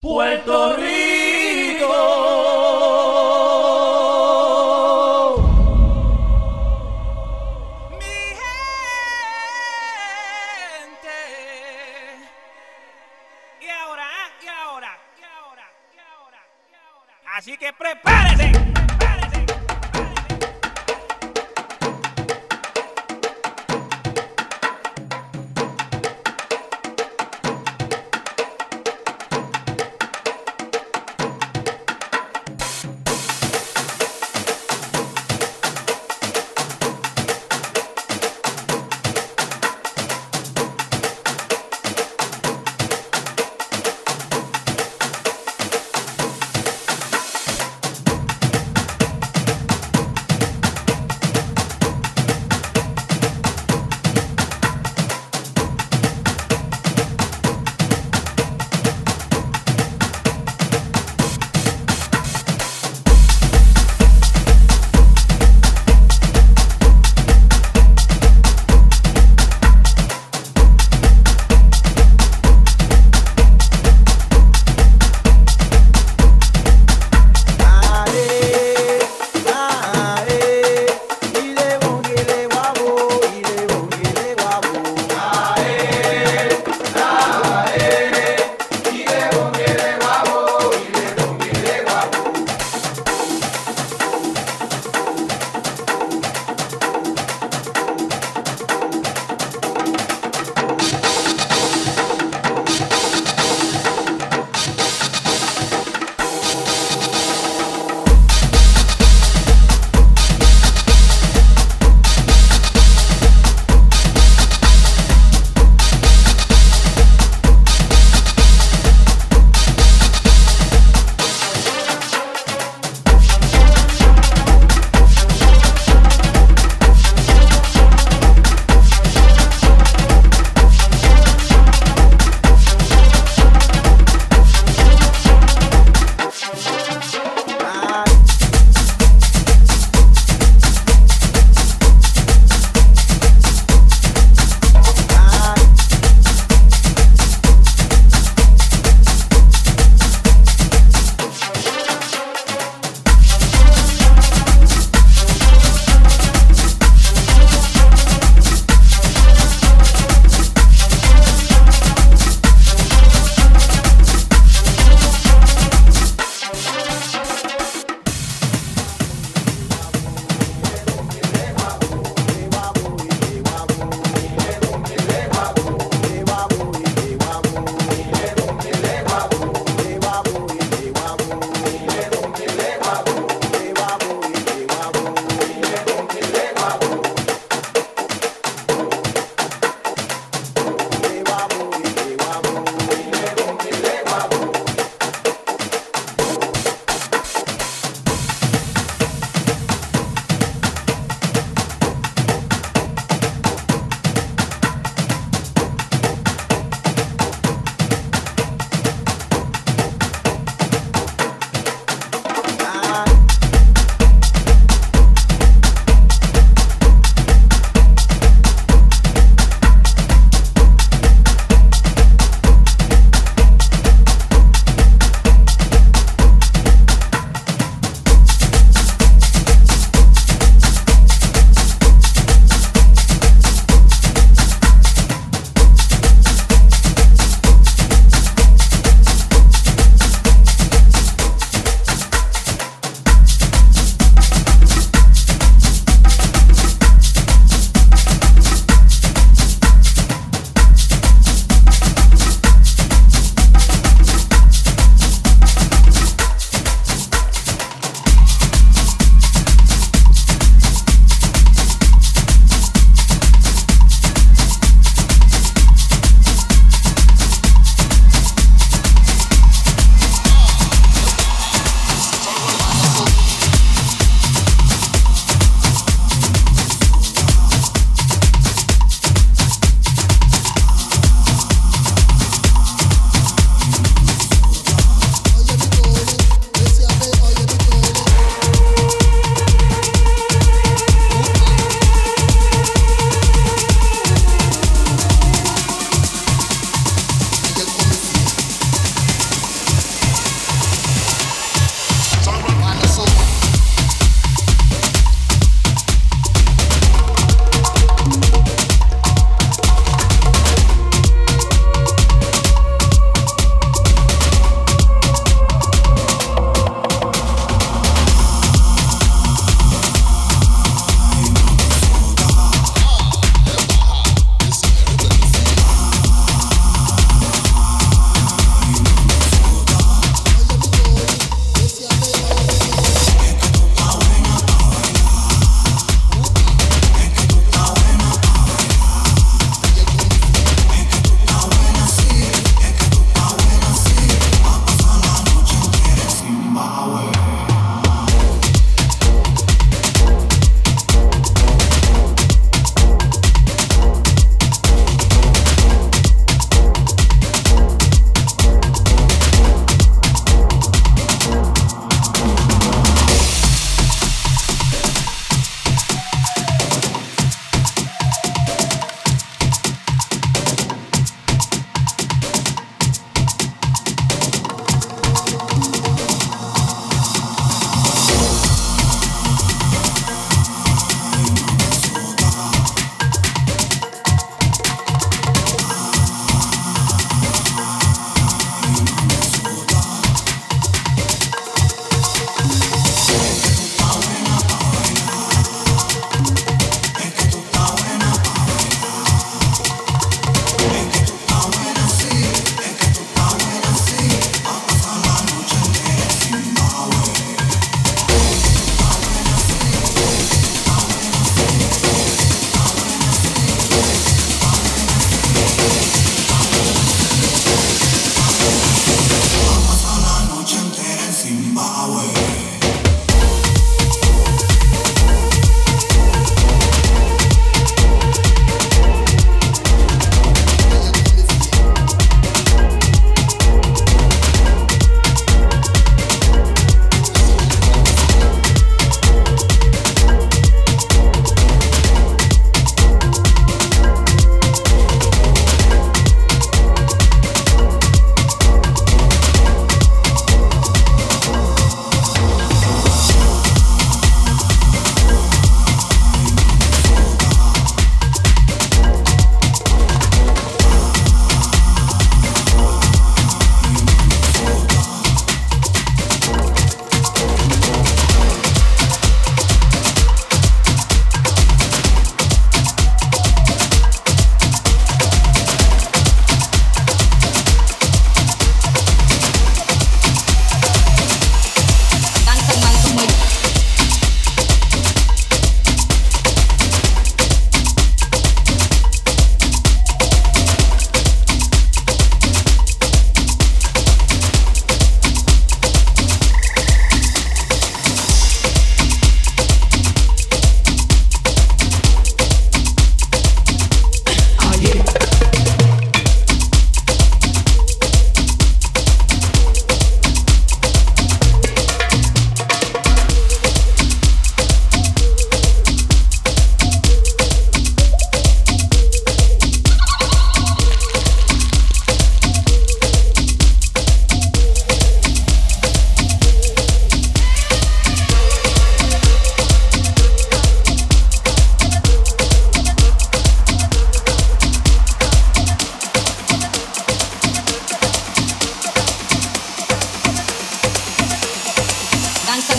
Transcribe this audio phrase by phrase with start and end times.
[0.00, 1.88] Puerto Rico.
[7.98, 8.78] Mi gente.
[13.60, 14.06] Y ahora,
[14.42, 16.40] y ahora, y ahora, y ahora,
[16.70, 17.14] y ahora.
[17.36, 18.15] Así que prepárese.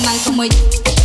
[0.07, 0.96] mal como yo.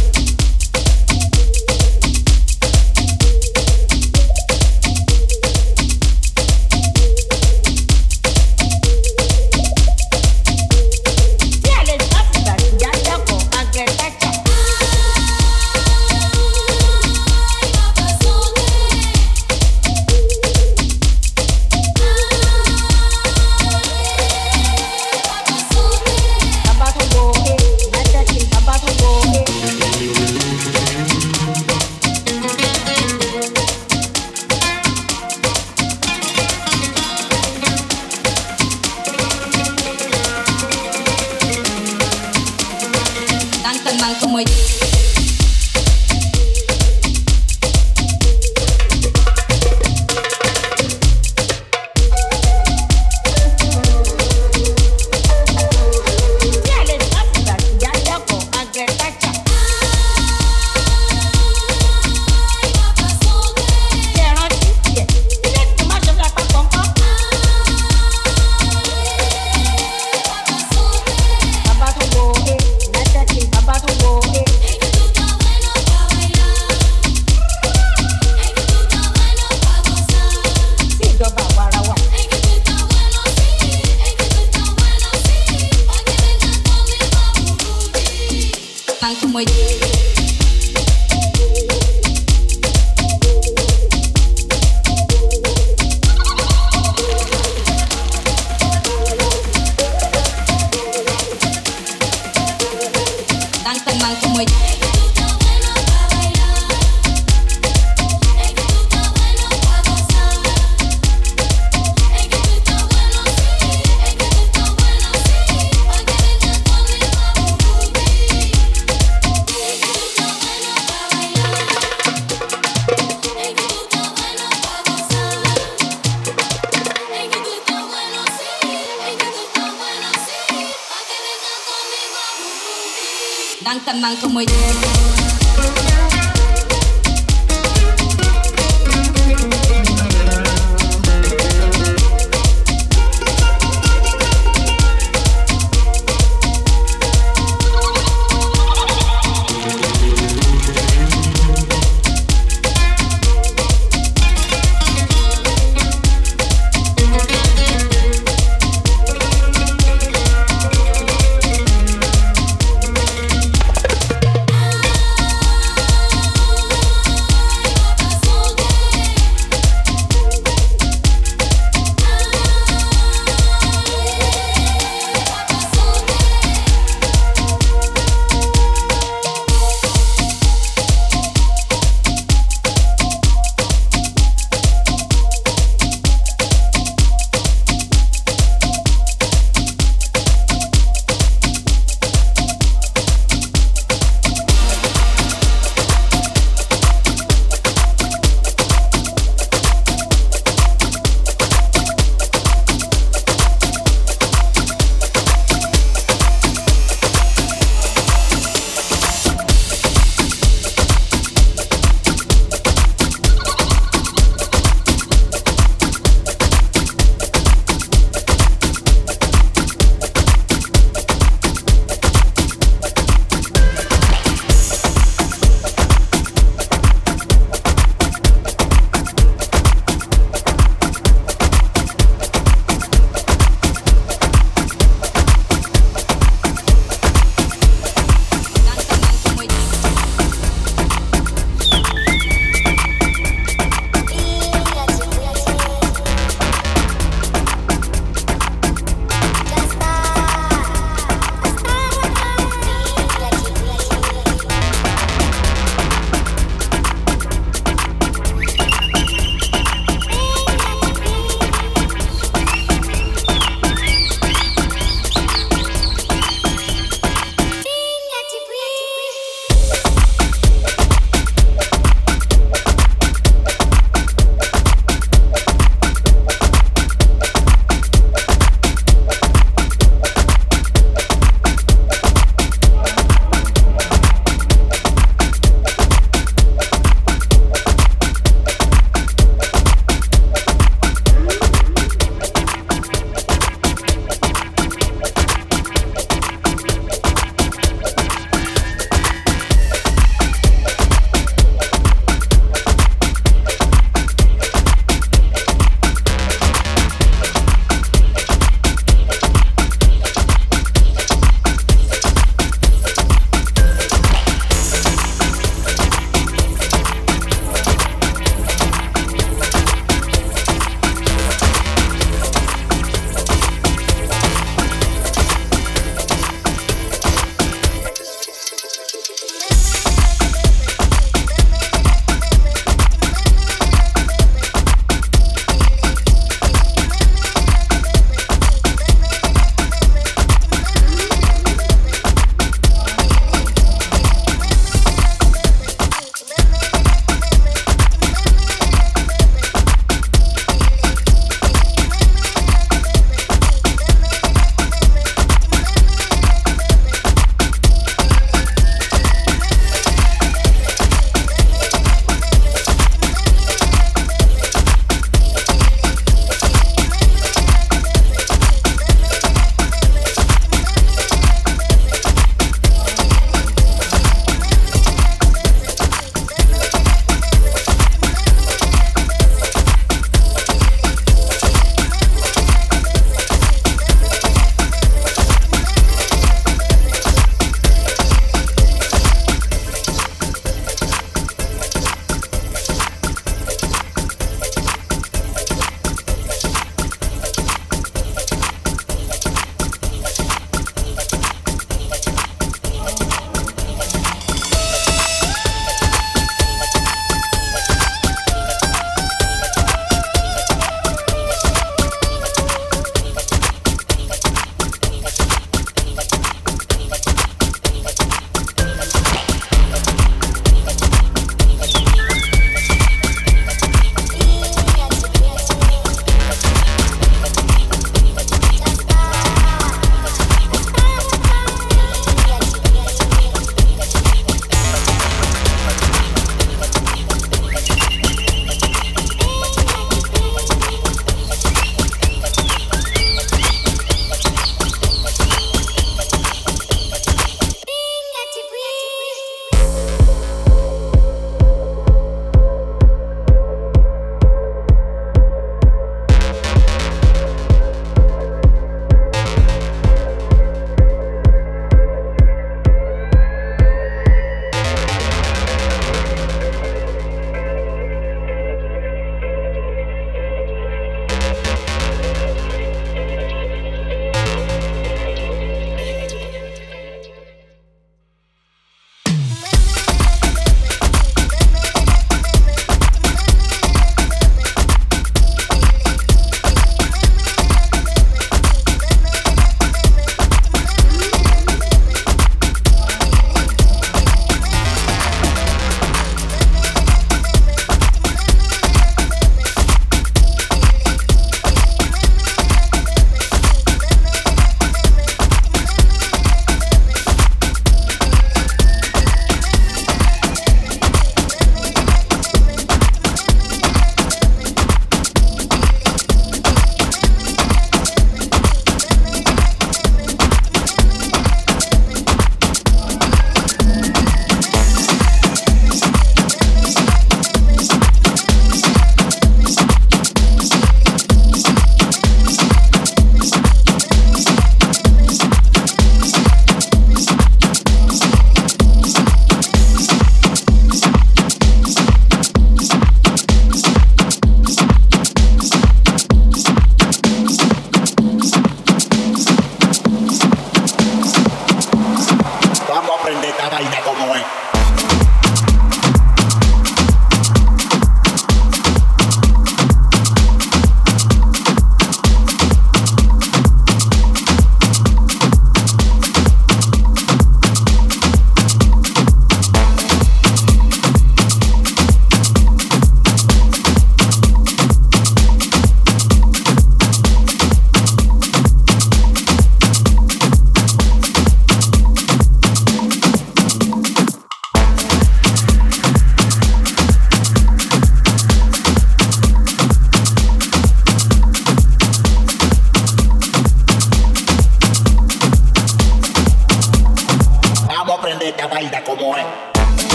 [133.64, 133.92] Nangka
[134.22, 135.91] you moy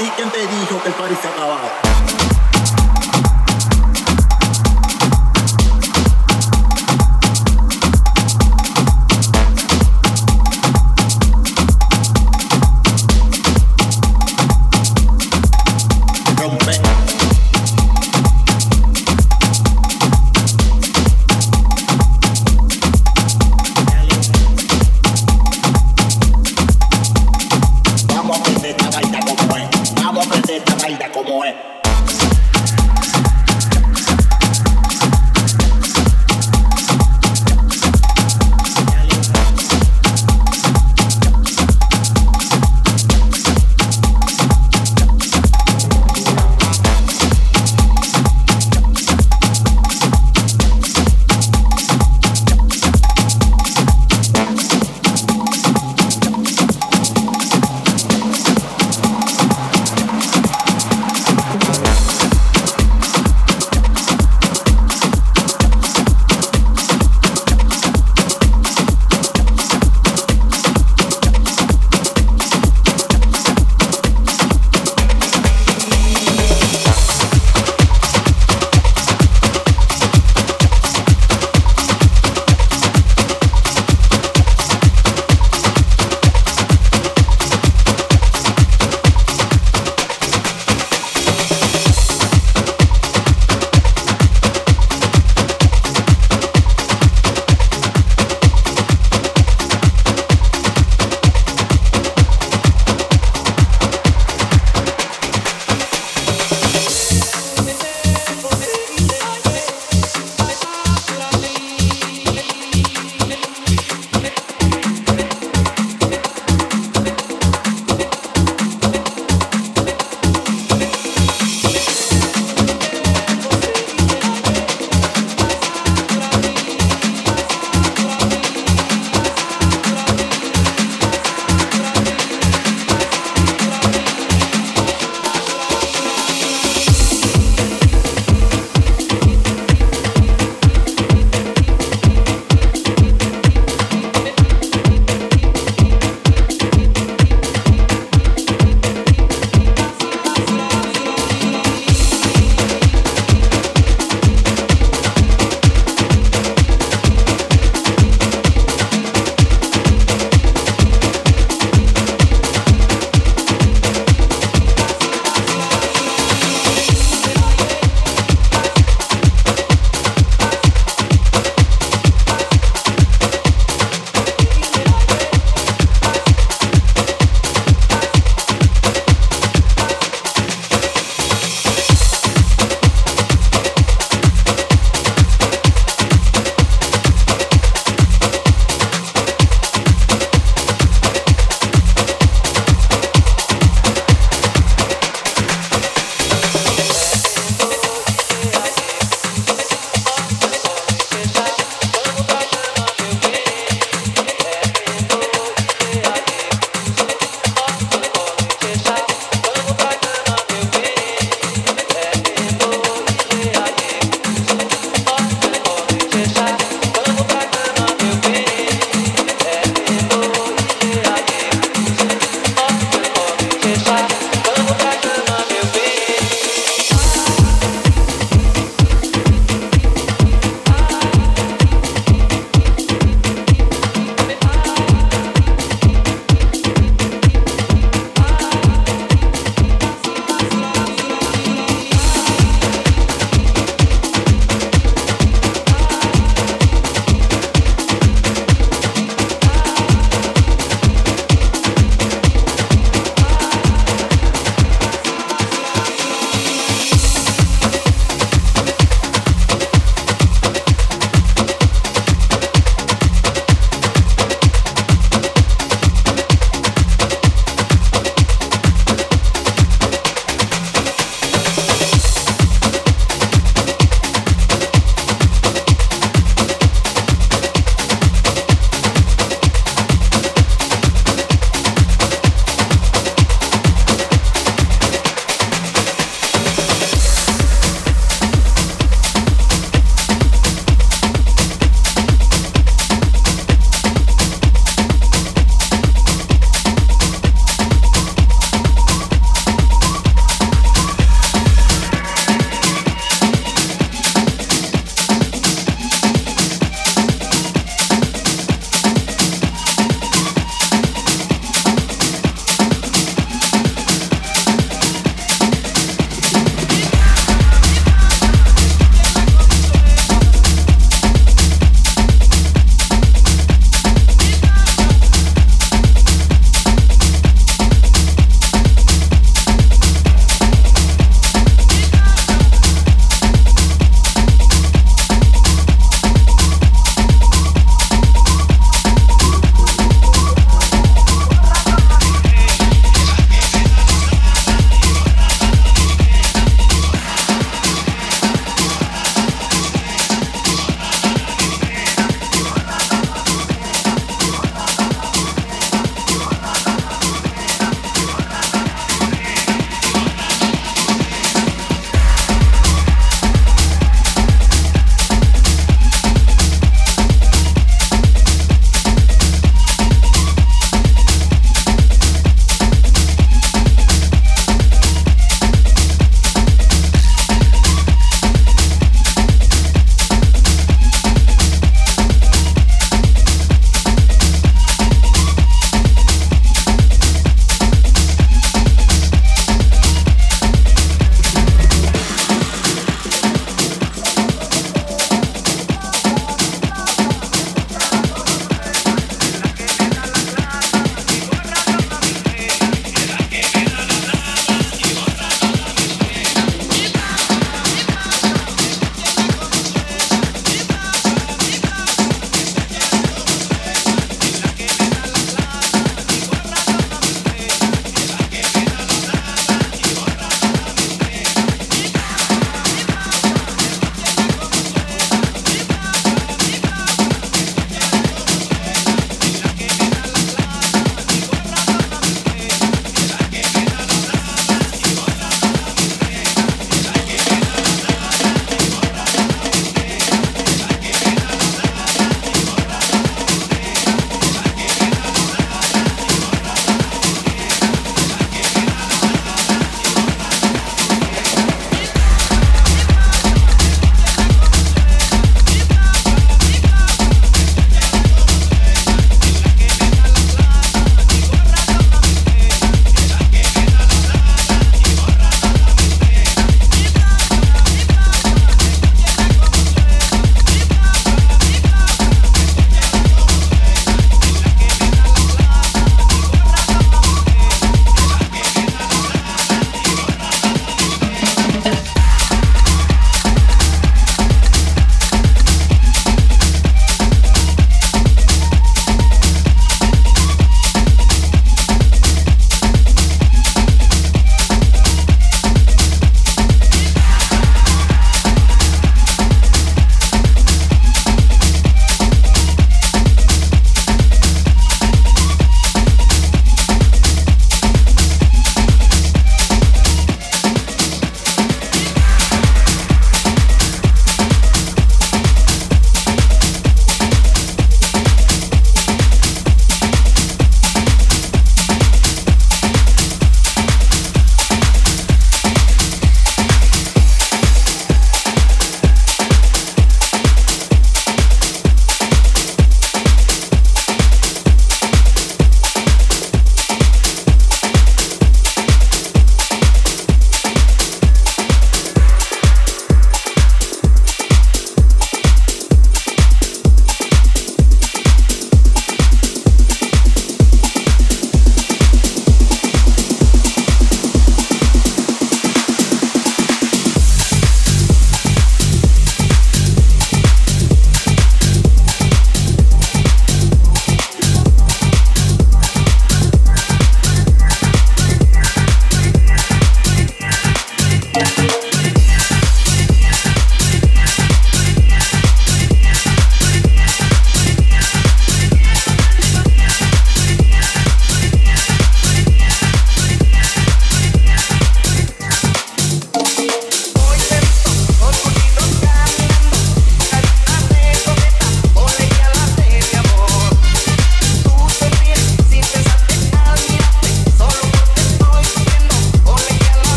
[0.00, 2.19] Y quién te dijo que el party se acababa?